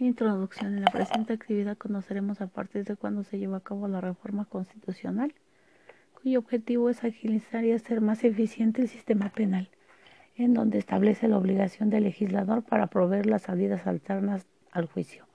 [0.00, 0.76] Introducción.
[0.76, 4.44] En la presente actividad conoceremos a partir de cuándo se llevó a cabo la reforma
[4.44, 5.34] constitucional,
[6.14, 9.70] cuyo objetivo es agilizar y hacer más eficiente el sistema penal,
[10.36, 15.26] en donde establece la obligación del legislador para proveer las salidas alternas al juicio,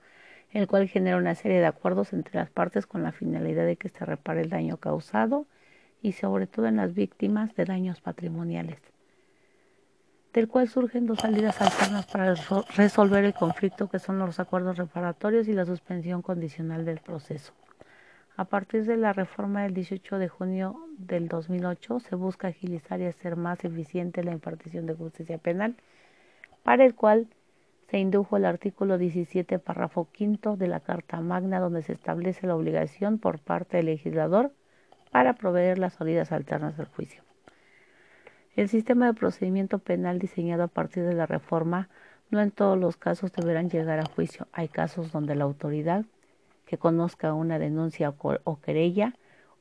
[0.51, 3.89] el cual genera una serie de acuerdos entre las partes con la finalidad de que
[3.89, 5.45] se repare el daño causado
[6.01, 8.79] y sobre todo en las víctimas de daños patrimoniales
[10.33, 12.33] del cual surgen dos salidas alternas para
[12.75, 17.53] resolver el conflicto que son los acuerdos reparatorios y la suspensión condicional del proceso.
[18.35, 23.05] A partir de la reforma del 18 de junio del 2008 se busca agilizar y
[23.05, 25.75] hacer más eficiente la impartición de justicia penal,
[26.63, 27.27] para el cual
[27.91, 32.55] se indujo el artículo 17, párrafo quinto de la Carta Magna, donde se establece la
[32.55, 34.51] obligación por parte del legislador
[35.11, 37.21] para proveer las salidas alternas del juicio.
[38.55, 41.89] El sistema de procedimiento penal diseñado a partir de la reforma
[42.29, 44.47] no en todos los casos deberán llegar a juicio.
[44.53, 46.05] Hay casos donde la autoridad
[46.65, 49.15] que conozca una denuncia o querella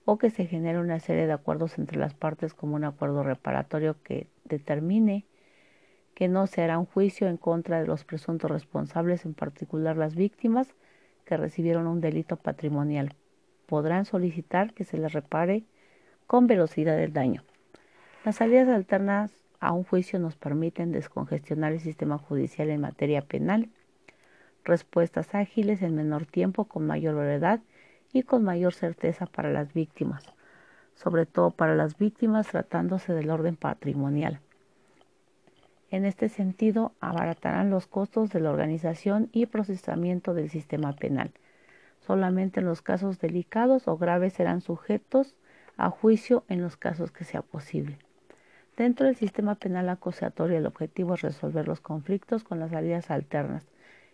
[0.05, 3.97] o que se genere una serie de acuerdos entre las partes como un acuerdo reparatorio
[4.03, 5.25] que determine
[6.15, 10.15] que no se hará un juicio en contra de los presuntos responsables, en particular las
[10.15, 10.69] víctimas
[11.25, 13.15] que recibieron un delito patrimonial.
[13.65, 15.65] Podrán solicitar que se les repare
[16.27, 17.43] con velocidad el daño.
[18.25, 23.69] Las salidas alternas a un juicio nos permiten descongestionar el sistema judicial en materia penal,
[24.63, 27.59] respuestas ágiles en menor tiempo, con mayor brevedad
[28.13, 30.23] y con mayor certeza para las víctimas,
[30.95, 34.39] sobre todo para las víctimas tratándose del orden patrimonial.
[35.91, 41.33] En este sentido, abaratarán los costos de la organización y procesamiento del sistema penal.
[41.99, 45.35] Solamente en los casos delicados o graves serán sujetos
[45.77, 47.99] a juicio en los casos que sea posible.
[48.77, 53.67] Dentro del sistema penal acusatorio, el objetivo es resolver los conflictos con las salidas alternas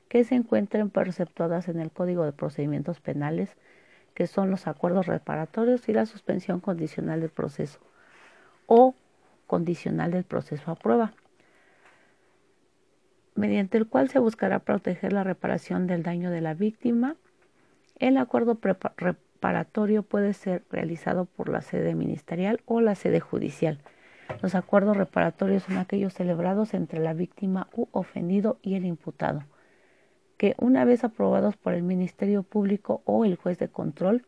[0.09, 3.57] que se encuentren perceptuadas en el Código de Procedimientos Penales,
[4.15, 7.79] que son los acuerdos reparatorios y la suspensión condicional del proceso
[8.67, 8.95] o
[9.47, 11.13] condicional del proceso a prueba,
[13.35, 17.15] mediante el cual se buscará proteger la reparación del daño de la víctima.
[17.99, 18.59] El acuerdo
[18.97, 23.79] reparatorio puede ser realizado por la sede ministerial o la sede judicial
[24.43, 29.43] los acuerdos reparatorios son aquellos celebrados entre la víctima u ofendido y el imputado,
[30.37, 34.25] que una vez aprobados por el Ministerio Público o el juez de control,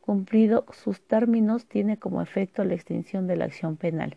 [0.00, 4.16] cumplido sus términos, tiene como efecto la extinción de la acción penal,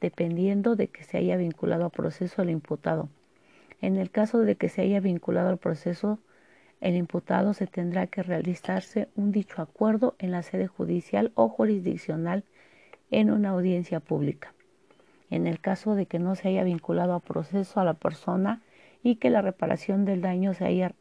[0.00, 3.08] dependiendo de que se haya vinculado al proceso el imputado.
[3.80, 6.18] En el caso de que se haya vinculado al proceso
[6.80, 12.44] el imputado, se tendrá que realizarse un dicho acuerdo en la sede judicial o jurisdiccional
[13.10, 14.52] en una audiencia pública
[15.32, 18.60] en el caso de que no se haya vinculado a proceso a la persona
[19.02, 20.94] y que la reparación del daño se,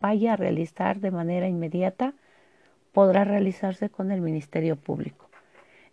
[0.00, 2.14] vaya a realizar de manera inmediata,
[2.92, 5.28] podrá realizarse con el Ministerio Público.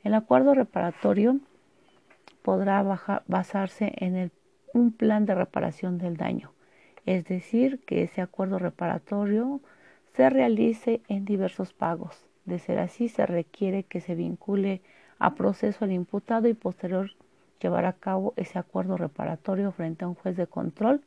[0.03, 1.39] El acuerdo reparatorio
[2.43, 2.83] podrá
[3.25, 4.31] basarse en
[4.75, 6.51] un plan de reparación del daño,
[7.07, 9.59] es decir, que ese acuerdo reparatorio
[10.15, 12.27] se realice en diversos pagos.
[12.45, 14.81] De ser así, se requiere que se vincule
[15.17, 17.11] a proceso al imputado y posterior
[17.63, 21.01] llevar a cabo ese acuerdo reparatorio frente a un juez de control,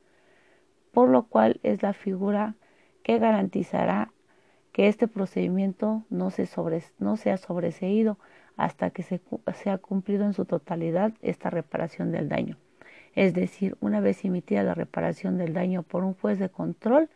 [0.92, 2.54] por lo cual es la figura
[3.02, 4.10] que garantizará
[4.72, 6.48] que este procedimiento no, se
[6.98, 8.18] no sea sobreseído
[8.56, 9.20] hasta que se
[9.54, 12.56] sea cumplido en su totalidad esta reparación del daño.
[13.14, 17.08] Es decir, una vez emitida la reparación del daño por un juez de control,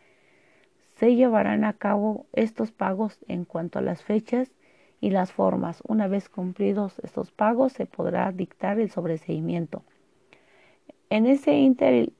[0.97, 4.51] se llevarán a cabo estos pagos en cuanto a las fechas
[5.01, 5.81] y las formas.
[5.85, 9.83] Una vez cumplidos estos pagos, se podrá dictar el sobreseimiento.
[11.09, 12.13] En ese inter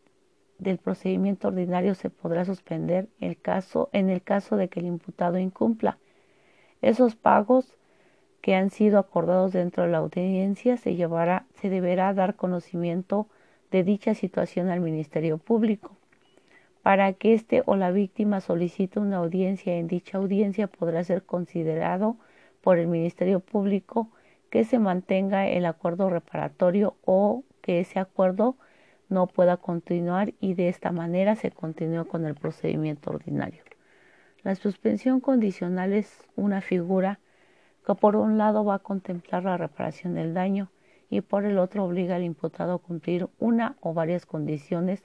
[0.58, 5.38] del procedimiento ordinario se podrá suspender el caso en el caso de que el imputado
[5.38, 5.98] incumpla.
[6.82, 7.78] Esos pagos
[8.42, 13.28] que han sido acordados dentro de la audiencia se llevará, se deberá dar conocimiento
[13.70, 15.96] de dicha situación al Ministerio Público.
[16.82, 22.18] Para que éste o la víctima solicite una audiencia, en dicha audiencia podrá ser considerado
[22.62, 24.10] por el Ministerio Público
[24.50, 28.58] que se mantenga el acuerdo reparatorio o que ese acuerdo
[29.10, 33.64] no pueda continuar y de esta manera se continúe con el procedimiento ordinario.
[34.44, 37.20] La suspensión condicional es una figura
[37.86, 40.72] que por un lado va a contemplar la reparación del daño
[41.10, 45.04] y por el otro obliga al imputado a cumplir una o varias condiciones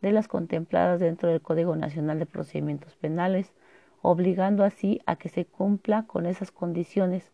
[0.00, 3.52] de las contempladas dentro del Código Nacional de Procedimientos Penales
[4.02, 7.30] obligando así a que se cumpla con esas condiciones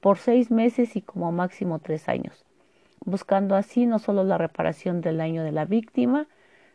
[0.00, 2.44] por seis meses y como máximo tres años,
[3.04, 6.26] buscando así no solo la reparación del daño de la víctima,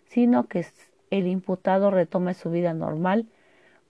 [0.05, 0.65] sino que
[1.11, 3.27] el imputado retome su vida normal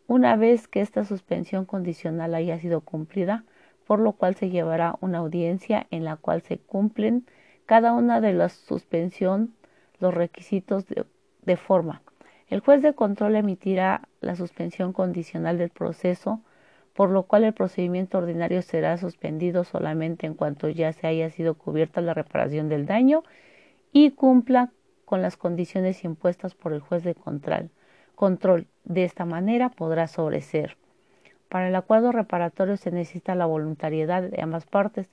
[0.08, 3.46] una vez que esta suspensión condicional haya sido cumplida,
[3.88, 7.26] por lo cual se llevará una audiencia en la cual se cumplen
[7.66, 9.54] cada una de las suspensión
[10.00, 11.06] los requisitos de,
[11.44, 12.02] de forma.
[12.52, 16.42] El juez de control emitirá la suspensión condicional del proceso,
[16.94, 21.54] por lo cual el procedimiento ordinario será suspendido solamente en cuanto ya se haya sido
[21.56, 23.24] cubierta la reparación del daño
[23.94, 24.74] y cumpla
[25.06, 27.70] con las condiciones impuestas por el juez de control.
[28.16, 28.68] control.
[28.84, 30.76] De esta manera podrá sobreser.
[31.48, 35.08] Para el acuerdo reparatorio se necesita la voluntariedad de ambas partes,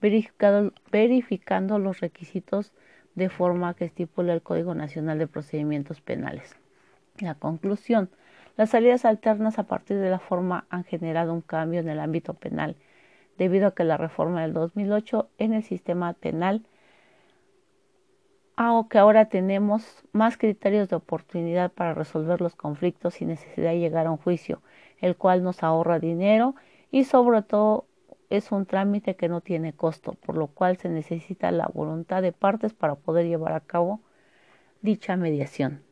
[0.00, 2.72] verificando los requisitos
[3.14, 6.56] de forma que estipula el Código Nacional de Procedimientos Penales.
[7.18, 8.10] La conclusión.
[8.56, 12.34] Las salidas alternas a partir de la forma han generado un cambio en el ámbito
[12.34, 12.76] penal,
[13.38, 16.66] debido a que la reforma del 2008 en el sistema penal
[18.56, 24.06] aunque ahora tenemos más criterios de oportunidad para resolver los conflictos sin necesidad de llegar
[24.06, 24.62] a un juicio,
[24.98, 26.54] el cual nos ahorra dinero
[26.90, 27.86] y sobre todo
[28.30, 32.32] es un trámite que no tiene costo, por lo cual se necesita la voluntad de
[32.32, 34.00] partes para poder llevar a cabo
[34.80, 35.82] dicha mediación.